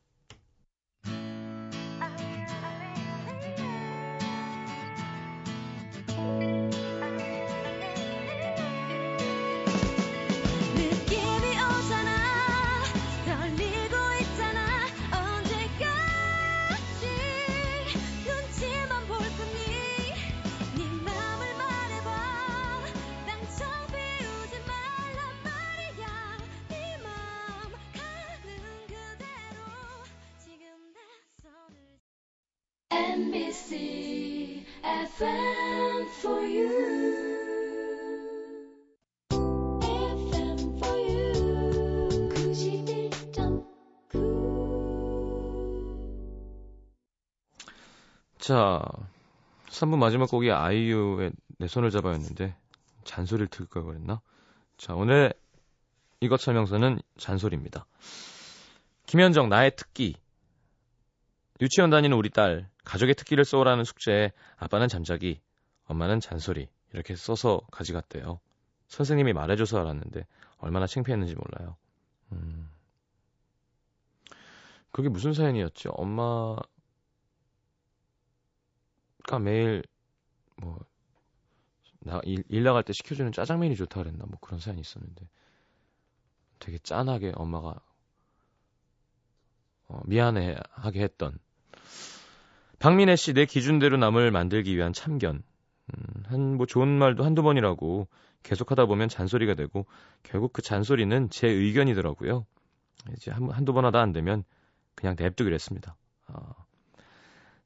NBC 32.97 34.65
FM 34.83 36.09
for 36.19 36.41
you. 36.41 36.71
FM 39.83 40.59
for 40.79 40.97
you. 40.97 42.29
91.9. 42.31 43.67
자, 48.39 48.83
3부 49.69 49.99
마지막 49.99 50.31
곡이 50.31 50.51
아이유의 50.51 51.33
내 51.59 51.67
손을 51.67 51.91
잡아였는데 51.91 52.57
잔소리를 53.05 53.49
들을 53.49 53.67
걸 53.67 53.85
그랬나? 53.85 54.23
자, 54.79 54.95
오늘 54.95 55.35
이것 56.21 56.41
설명서는 56.41 57.01
잔소리입니다. 57.19 57.85
김현정 59.05 59.51
나의 59.51 59.77
특기 59.77 60.17
유치원 61.61 61.91
다니는 61.91 62.17
우리 62.17 62.31
딸, 62.31 62.69
가족의 62.85 63.15
특기를 63.15 63.45
써오라는 63.45 63.85
숙제에 63.85 64.33
아빠는 64.57 64.89
잠자기, 64.89 65.41
엄마는 65.85 66.21
잔소리, 66.21 66.69
이렇게 66.93 67.17
써서 67.17 67.61
가져갔대요. 67.71 68.41
선생님이 68.89 69.33
말해줘서 69.33 69.81
알았는데, 69.81 70.27
얼마나 70.59 70.87
창피했는지 70.87 71.35
몰라요. 71.35 71.77
음. 72.33 72.71
그게 74.91 75.09
무슨 75.09 75.33
사연이었죠? 75.33 75.91
엄마가 75.91 76.63
매일, 79.41 79.83
뭐, 80.57 80.79
나, 82.01 82.21
일, 82.25 82.45
일 82.49 82.63
나갈 82.63 82.83
때 82.83 82.93
시켜주는 82.93 83.33
짜장면이 83.33 83.77
좋다 83.77 84.03
그랬나? 84.03 84.25
뭐 84.27 84.39
그런 84.41 84.61
사연이 84.61 84.81
있었는데, 84.81 85.29
되게 86.59 86.79
짠하게 86.79 87.33
엄마가 87.35 87.81
어, 89.89 90.01
미안해 90.05 90.57
하게 90.71 91.03
했던 91.03 91.39
박민혜 92.79 93.17
씨, 93.17 93.33
내 93.33 93.47
기준대로 93.47 93.97
남을 93.97 94.31
만들기 94.31 94.77
위한 94.77 94.93
참견. 94.93 95.37
음, 95.37 96.23
한, 96.27 96.57
뭐 96.57 96.67
좋은 96.67 96.89
말도 96.89 97.25
한두 97.25 97.43
번이라고 97.43 98.09
계속 98.43 98.71
하다 98.71 98.87
보면 98.87 99.09
잔소리가 99.09 99.55
되고 99.55 99.87
결국 100.23 100.53
그 100.53 100.63
잔소리는 100.63 101.31
제 101.31 101.49
의견이더라고요. 101.49 102.45
이제 103.17 103.31
한, 103.31 103.51
한두 103.51 103.73
번 103.73 103.85
하다 103.85 104.01
안 104.01 104.13
되면 104.13 104.45
그냥 104.95 105.17
냅두기로 105.19 105.55
했습니다. 105.55 105.97
어. 106.29 106.51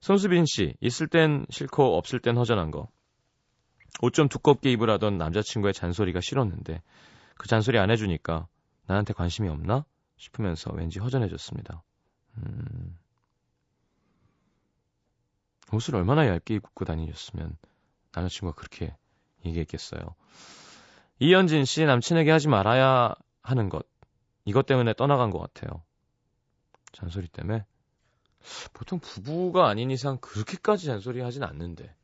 손수빈 0.00 0.44
씨, 0.46 0.74
있을 0.80 1.06
땐 1.08 1.46
싫고 1.50 1.96
없을 1.96 2.20
땐 2.20 2.36
허전한 2.36 2.70
거. 2.70 2.88
옷 4.02 4.12
좀 4.14 4.28
두껍게 4.28 4.70
입으라던 4.72 5.18
남자친구의 5.18 5.74
잔소리가 5.74 6.20
싫었는데 6.20 6.82
그 7.36 7.48
잔소리 7.48 7.78
안 7.78 7.90
해주니까 7.90 8.46
나한테 8.86 9.12
관심이 9.12 9.48
없나 9.48 9.84
싶으면서 10.16 10.72
왠지 10.72 11.00
허전해졌습니다. 11.00 11.82
음... 12.38 12.96
옷을 15.72 15.96
얼마나 15.96 16.26
얇게 16.26 16.54
입고 16.54 16.84
다니셨으면 16.84 17.56
남자친구가 18.12 18.56
그렇게 18.56 18.96
얘기했겠어요. 19.44 20.00
이현진 21.18 21.64
씨 21.64 21.84
남친에게 21.84 22.30
하지 22.30 22.48
말아야 22.48 23.14
하는 23.42 23.68
것. 23.68 23.86
이것 24.44 24.66
때문에 24.66 24.94
떠나간 24.94 25.30
것 25.30 25.38
같아요. 25.38 25.82
잔소리 26.92 27.28
때문에. 27.28 27.64
보통 28.72 28.98
부부가 28.98 29.68
아닌 29.68 29.90
이상 29.90 30.18
그렇게까지 30.18 30.86
잔소리 30.86 31.20
하진 31.20 31.42
않는데. 31.42 31.94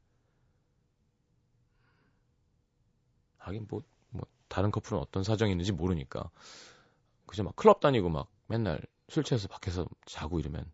하긴 3.39 3.67
뭐, 3.69 3.83
뭐, 4.11 4.27
다른 4.49 4.71
커플은 4.71 5.01
어떤 5.01 5.23
사정이 5.23 5.53
있는지 5.53 5.73
모르니까. 5.73 6.31
그저 7.27 7.43
막 7.43 7.57
클럽 7.57 7.81
다니고 7.81 8.09
막 8.11 8.29
맨날 8.47 8.81
술 9.09 9.25
취해서 9.25 9.49
밖에서 9.49 9.87
자고 10.05 10.39
이러면. 10.39 10.71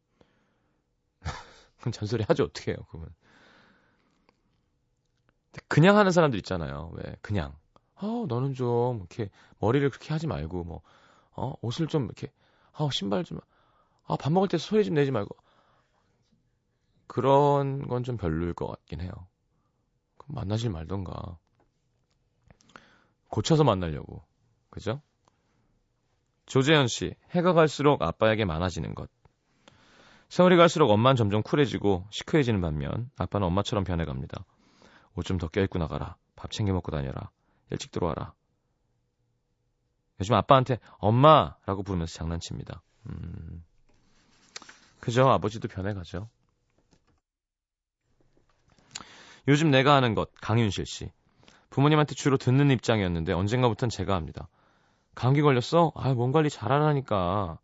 그럼 1.83 1.93
잔소리 1.93 2.25
하죠, 2.25 2.45
어떻게 2.45 2.71
해요, 2.73 2.79
그러면. 2.89 3.11
그냥 5.69 5.99
하는 5.99 6.13
사람들 6.13 6.39
있잖아요. 6.39 6.93
왜, 6.95 7.17
그냥. 7.21 7.57
어, 7.97 8.25
너는 8.29 8.55
좀, 8.55 8.99
이렇게, 8.99 9.29
머리를 9.59 9.89
그렇게 9.91 10.13
하지 10.13 10.27
말고, 10.27 10.65
뭐, 10.65 10.81
어, 11.33 11.55
옷을 11.61 11.89
좀 11.89 12.05
이렇게, 12.07 12.33
아, 12.73 12.89
신발 12.93 13.25
좀, 13.25 13.39
아, 14.07 14.17
밥 14.17 14.33
먹을 14.33 14.49
때 14.49 14.59
소리 14.59 14.85
좀 14.85 14.95
내지 14.95 15.11
말고. 15.11 15.37
그런 17.07 17.87
건 17.89 18.05
좀 18.05 18.17
별로일 18.17 18.55
것 18.55 18.67
같긴 18.67 19.01
해요. 19.03 19.13
그럼 20.17 20.37
만나질 20.37 20.71
말던가. 20.71 21.39
고쳐서 23.29 23.65
만나려고. 23.65 24.25
그죠? 24.71 25.03
조재현 26.47 26.87
씨, 26.89 27.15
해가 27.31 27.53
갈수록 27.53 28.03
아빠에게 28.03 28.45
많아지는 28.45 28.95
것. 28.95 29.11
세월이 30.33 30.57
갈수록 30.57 30.91
엄마는 30.91 31.17
점점 31.17 31.43
쿨해지고 31.43 32.07
시크해지는 32.09 32.63
반면 32.63 33.11
아빠는 33.19 33.49
엄마처럼 33.49 33.85
변해갑니다. 33.85 34.47
옷 35.15 35.27
좀 35.27 35.37
더 35.37 35.47
껴입고 35.47 35.79
나가라. 35.79 36.17
밥 36.37 36.51
챙겨 36.51 36.73
먹고 36.73 36.91
다녀라. 36.91 37.29
일찍 37.69 37.91
들어와라. 37.91 38.33
요즘 40.21 40.35
아빠한테 40.35 40.79
엄마라고 40.97 41.83
부르면서 41.83 42.15
장난칩니다. 42.15 42.81
음. 43.11 43.63
그죠? 45.01 45.29
아버지도 45.29 45.69
변해가죠. 45.69 46.31
요즘 49.49 49.71
내가 49.71 49.95
하는 49.95 50.15
것, 50.15 50.31
강윤실 50.41 50.87
씨. 50.87 51.11
부모님한테 51.69 52.15
주로 52.15 52.39
듣는 52.39 52.71
입장이었는데 52.71 53.35
언젠가부턴 53.35 53.91
제가 53.91 54.15
합니다. 54.15 54.49
감기 55.15 55.43
걸렸어? 55.43 55.93
아, 55.95 56.15
몸 56.15 56.33
관리 56.33 56.49
잘하라니까. 56.49 57.59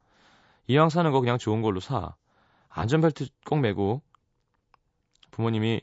이왕 0.67 0.91
사는 0.91 1.11
거 1.13 1.21
그냥 1.21 1.39
좋은 1.39 1.63
걸로 1.63 1.81
사. 1.81 2.15
안전벨트 2.69 3.29
꼭 3.45 3.61
매고. 3.61 4.03
부모님이 5.31 5.81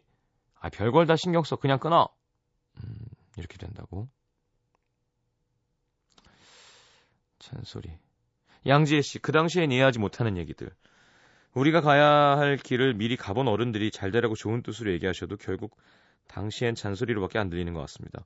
아, 0.59 0.69
별걸 0.69 1.05
다 1.05 1.15
신경 1.15 1.43
써. 1.43 1.55
그냥 1.55 1.79
끊어. 1.79 2.09
음, 2.77 2.95
이렇게 3.37 3.57
된다고. 3.57 4.09
잔소리. 7.39 7.97
양지혜 8.65 9.01
씨, 9.01 9.19
그 9.19 9.31
당시엔 9.31 9.71
이해하지 9.71 9.99
못하는 9.99 10.37
얘기들. 10.37 10.71
우리가 11.53 11.81
가야 11.81 12.05
할 12.37 12.57
길을 12.57 12.95
미리 12.95 13.15
가본 13.15 13.47
어른들이 13.47 13.91
잘 13.91 14.11
되라고 14.11 14.35
좋은 14.35 14.61
뜻으로 14.63 14.91
얘기하셔도 14.91 15.37
결국 15.37 15.77
당시엔 16.27 16.75
잔소리로밖에 16.75 17.39
안 17.39 17.49
들리는 17.49 17.71
것 17.73 17.79
같습니다. 17.81 18.25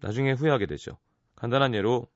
나중에 0.00 0.32
후회하게 0.32 0.66
되죠. 0.66 0.98
간단한 1.36 1.74
예로 1.74 2.08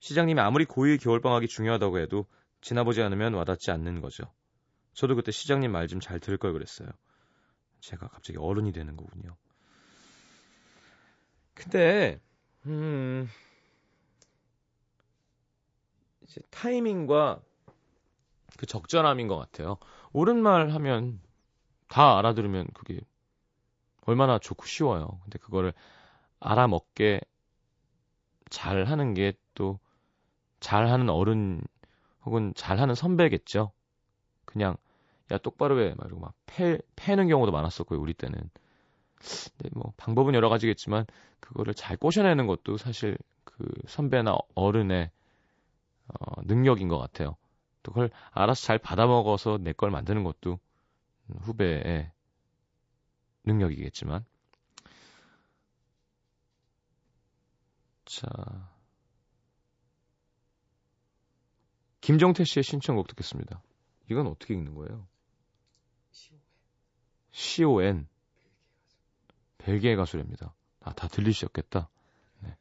시장님이 0.00 0.40
아무리 0.40 0.64
고일 0.64 0.98
겨울방학이 0.98 1.48
중요하다고 1.48 1.98
해도 1.98 2.26
지나보지 2.60 3.02
않으면 3.02 3.34
와닿지 3.34 3.70
않는 3.70 4.00
거죠. 4.00 4.24
저도 4.96 5.14
그때 5.16 5.32
시장님 5.32 5.72
말 5.72 5.86
좀 5.88 6.00
잘 6.00 6.20
들을 6.20 6.38
걸 6.38 6.52
그랬어요. 6.54 6.88
제가 7.80 8.08
갑자기 8.08 8.38
어른이 8.38 8.72
되는 8.72 8.96
거군요. 8.96 9.36
근데 11.54 12.20
음 12.66 13.28
이제 16.22 16.40
타이밍과 16.50 17.40
그 18.58 18.66
적절함인 18.66 19.28
것 19.28 19.36
같아요. 19.38 19.76
옳은 20.12 20.40
말 20.42 20.70
하면 20.70 21.20
다 21.88 22.18
알아들으면 22.18 22.68
그게 22.74 23.00
얼마나 24.06 24.38
좋고 24.38 24.66
쉬워요. 24.66 25.20
근데 25.24 25.38
그거를 25.38 25.72
알아먹게 26.40 27.20
잘 28.50 28.84
하는 28.86 29.14
게 29.14 29.32
또 29.56 29.78
잘하는 30.60 31.08
어른 31.10 31.62
혹은 32.24 32.52
잘하는 32.54 32.94
선배겠죠. 32.94 33.72
그냥 34.44 34.76
야 35.30 35.38
똑바로 35.38 35.80
해 35.80 35.94
말고 35.96 36.20
막 36.20 36.34
패, 36.46 36.78
패는 36.96 37.28
경우도 37.28 37.52
많았었고요 37.52 38.00
우리 38.00 38.14
때는. 38.14 38.38
근데 39.16 39.70
뭐 39.74 39.92
방법은 39.96 40.34
여러 40.34 40.48
가지겠지만 40.48 41.06
그거를 41.40 41.74
잘 41.74 41.96
꼬셔내는 41.96 42.46
것도 42.46 42.76
사실 42.76 43.16
그 43.44 43.66
선배나 43.86 44.36
어른의 44.54 45.10
어, 46.08 46.42
능력인 46.44 46.88
것 46.88 46.98
같아요. 46.98 47.36
또 47.82 47.92
그걸 47.92 48.10
알아서 48.32 48.62
잘 48.66 48.78
받아먹어서 48.78 49.58
내 49.58 49.72
걸 49.72 49.90
만드는 49.90 50.22
것도 50.24 50.58
후배의 51.40 52.10
능력이겠지만. 53.44 54.24
자. 58.04 58.26
김정태 62.00 62.44
씨의 62.44 62.62
신청곡 62.62 63.08
듣겠습니다. 63.08 63.62
이건 64.10 64.28
어떻게 64.28 64.54
읽는 64.54 64.74
거예요? 64.74 65.06
C-O-N. 67.36 68.08
벨기에 69.58 69.94
가수랍니다. 69.94 70.54
아, 70.80 70.94
다 70.94 71.06
들리셨겠다. 71.06 71.90
네. 72.40 72.56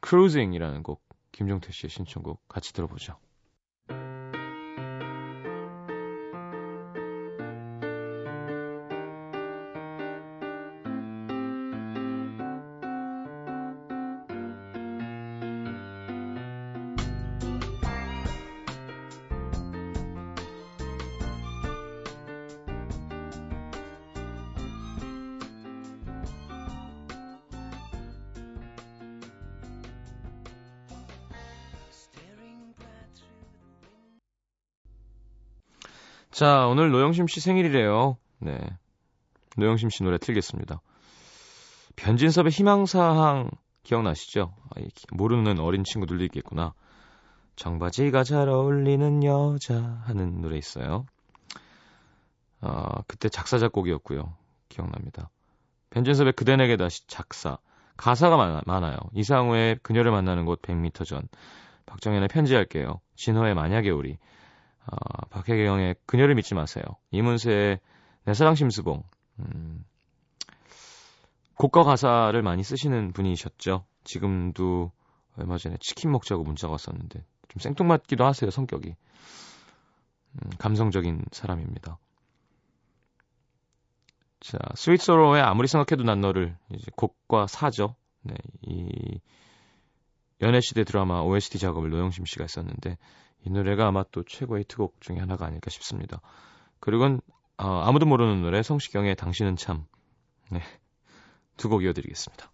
크루징이라는 0.00 0.82
곡, 0.82 1.02
김정태 1.32 1.72
씨의 1.72 1.88
신청곡 1.88 2.46
같이 2.46 2.74
들어보죠. 2.74 3.18
자, 36.34 36.66
오늘 36.66 36.90
노영심 36.90 37.28
씨 37.28 37.38
생일이래요. 37.38 38.16
네. 38.40 38.58
노영심 39.56 39.88
씨 39.88 40.02
노래 40.02 40.18
틀겠습니다. 40.18 40.80
변진섭의 41.94 42.50
희망사항 42.50 43.50
기억나시죠? 43.84 44.52
아, 44.70 44.80
모르는 45.12 45.60
어린 45.60 45.84
친구들도 45.84 46.24
있겠구나. 46.24 46.74
정바지가 47.54 48.24
잘 48.24 48.48
어울리는 48.48 49.22
여자 49.22 49.80
하는 50.06 50.40
노래 50.40 50.58
있어요. 50.58 51.06
아, 52.60 53.02
그때 53.06 53.28
작사 53.28 53.58
작곡이었고요. 53.58 54.36
기억납니다. 54.68 55.30
변진섭의 55.90 56.32
그대 56.32 56.56
내게 56.56 56.76
다시 56.76 57.06
작사. 57.06 57.58
가사가 57.96 58.36
많아, 58.36 58.62
많아요. 58.66 58.96
이상우의 59.12 59.78
그녀를 59.84 60.10
만나는 60.10 60.46
곳 60.46 60.60
100m 60.62 61.06
전. 61.06 61.28
박정현의 61.86 62.26
편지할게요. 62.26 63.00
진호의 63.14 63.54
만약에 63.54 63.90
우리. 63.90 64.18
어, 64.86 65.26
박혜경의 65.30 65.96
그녀를 66.06 66.34
믿지 66.34 66.54
마세요. 66.54 66.84
이문세의 67.10 67.80
내 68.24 68.34
사랑 68.34 68.54
심수봉. 68.54 69.02
음, 69.40 69.84
곡과 71.56 71.84
가사를 71.84 72.40
많이 72.42 72.62
쓰시는 72.62 73.12
분이셨죠. 73.12 73.84
지금도 74.04 74.92
얼마 75.36 75.58
전에 75.58 75.76
치킨 75.80 76.12
먹자고 76.12 76.42
문자가 76.44 76.72
왔었는데 76.72 77.24
좀 77.48 77.60
생뚱맞기도 77.60 78.24
하세요, 78.24 78.50
성격이. 78.50 78.94
음, 80.32 80.50
감성적인 80.58 81.24
사람입니다. 81.32 81.98
자, 84.40 84.58
스윗소로우의 84.74 85.42
아무리 85.42 85.68
생각해도 85.68 86.04
난 86.04 86.20
너를 86.20 86.56
이제 86.74 86.90
곡과 86.96 87.46
사죠. 87.46 87.94
네, 88.22 88.34
이 88.62 89.20
연애 90.42 90.60
시대 90.60 90.84
드라마 90.84 91.20
OST 91.22 91.58
작업을 91.58 91.88
노영심 91.88 92.26
씨가 92.26 92.44
했었는데 92.44 92.98
이 93.46 93.50
노래가 93.50 93.86
아마 93.86 94.04
또 94.10 94.22
최고의 94.24 94.62
히트곡 94.62 95.00
중에 95.00 95.18
하나가 95.18 95.46
아닐까 95.46 95.70
싶습니다. 95.70 96.20
그리고 96.80 97.18
어, 97.56 97.82
아무도 97.84 98.06
모르는 98.06 98.42
노래 98.42 98.62
성시경의 98.62 99.16
당신은 99.16 99.56
참 99.56 99.84
네, 100.50 100.60
두 101.56 101.68
곡 101.68 101.84
이어드리겠습니다. 101.84 102.50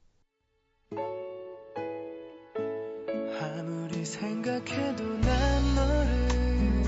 아무리 3.41 4.05
생각해도 4.05 5.05
난 5.19 5.75
너를 5.75 6.83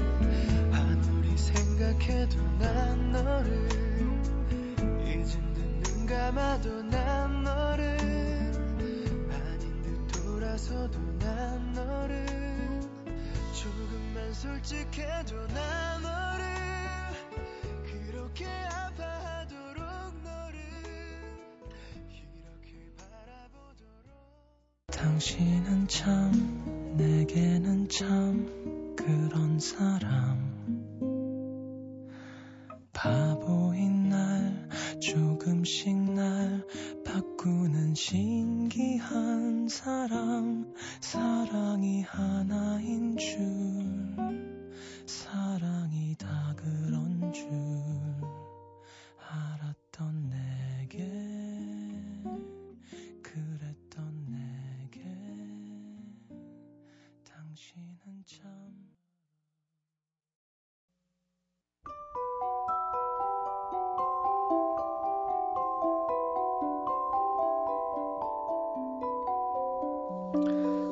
아무리 0.72 1.36
생각해도 1.36 2.42
난 2.58 3.12
너를 3.12 3.68
이젠 5.06 5.52
눈 5.54 6.06
감아도 6.06 6.82
난 6.82 7.42
너를 7.42 7.96
아닌 9.30 9.82
듯 9.82 10.22
돌아서도 10.22 10.98
난 11.18 11.72
너를 11.72 12.51
조금만 13.62 14.34
솔직해도 14.34 15.46
난 15.46 16.02
너를 16.02 16.44
그렇게 17.84 18.44
아파하도록 18.44 19.78
너를 20.24 20.58
이렇게 22.10 22.90
바라보도록 22.96 24.10
당신은 24.90 25.86
참 25.86 26.96
내게는 26.96 27.88
참 27.88 28.96
그런 28.96 29.60
사람. 29.60 30.50
바보인 32.92 34.08
날 34.08 34.68
조금씩 35.00 35.96
날 36.14 36.66
바꾸는 37.42 37.96
신기한 37.96 39.66
사람 39.68 40.64
사랑이 41.00 42.02
하나인 42.02 43.16
줄 43.16 44.31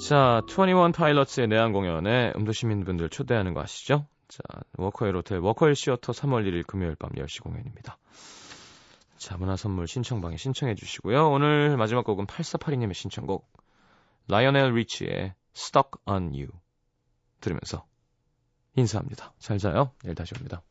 자, 0.00 0.42
21 0.48 0.92
파일럿의 0.92 1.46
내한 1.48 1.72
공연에 1.72 2.32
음도 2.36 2.52
시민분들 2.52 3.08
초대하는 3.08 3.54
거 3.54 3.60
아시죠? 3.60 4.06
자, 4.28 4.42
워커힐 4.76 5.14
호텔 5.14 5.38
워커힐 5.38 5.76
시어터 5.76 6.12
3월 6.12 6.44
1일 6.46 6.66
금요일 6.66 6.96
밤 6.96 7.10
10시 7.10 7.42
공연입니다. 7.42 7.98
자, 9.16 9.36
문화 9.36 9.56
선물 9.56 9.86
신청방에 9.86 10.36
신청해 10.36 10.74
주시고요. 10.74 11.30
오늘 11.30 11.76
마지막 11.76 12.04
곡은 12.04 12.26
8482님의 12.26 12.94
신청곡 12.94 13.50
라이오넬 14.28 14.74
리치의 14.74 15.34
Stuck 15.54 15.90
on 16.06 16.30
You 16.30 16.48
들으면서 17.40 17.86
인사합니다. 18.74 19.32
잘 19.38 19.58
자요. 19.58 19.92
내일 20.02 20.14
다시 20.16 20.34
옵니다. 20.36 20.62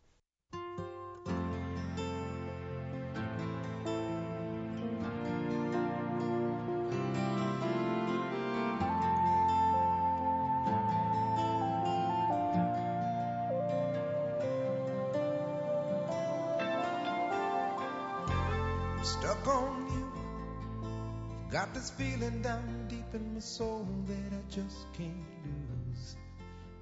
feeling 22.24 22.42
down 22.42 22.86
deep 22.88 23.14
in 23.14 23.34
my 23.34 23.40
soul 23.40 23.88
that 24.08 24.36
I 24.38 24.42
just 24.50 24.92
can't 24.94 25.12
lose. 25.44 26.16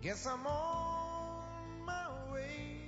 Guess 0.01 0.27
I'm 0.27 0.45
on 0.45 1.85
my 1.85 2.05
way. 2.31 2.80